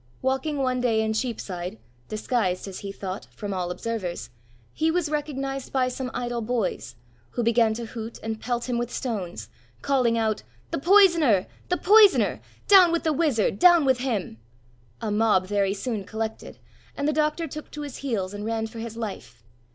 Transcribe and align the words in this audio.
Walking 0.23 0.57
one 0.57 0.81
day 0.81 1.03
in 1.03 1.13
Cheapside, 1.13 1.77
disguised, 2.09 2.67
as 2.67 2.79
he 2.79 2.91
thought, 2.91 3.27
from 3.35 3.53
all 3.53 3.69
observers, 3.69 4.31
he 4.73 4.89
was 4.89 5.11
recognised 5.11 5.71
by 5.71 5.89
some 5.89 6.09
idle 6.11 6.41
boys, 6.41 6.95
who 7.29 7.43
began 7.43 7.75
to 7.75 7.85
hoot 7.85 8.17
and 8.23 8.41
pelt 8.41 8.67
him 8.67 8.79
with 8.79 8.91
stones, 8.91 9.47
calling 9.83 10.17
out, 10.17 10.41
"The 10.71 10.79
poisoner! 10.79 11.45
the 11.69 11.77
poisoner! 11.77 12.41
Down 12.67 12.91
with 12.91 13.03
the 13.03 13.13
wizard! 13.13 13.59
down 13.59 13.85
with 13.85 13.99
him!" 13.99 14.39
A 15.01 15.11
mob 15.11 15.45
very 15.45 15.75
soon 15.75 16.03
collected, 16.03 16.57
and 16.97 17.07
the 17.07 17.13
doctor 17.13 17.45
took 17.47 17.69
to 17.69 17.81
his 17.83 17.97
heels 17.97 18.33
and 18.33 18.43
ran 18.43 18.65
for 18.65 18.79
his 18.79 18.97
life. 18.97 19.43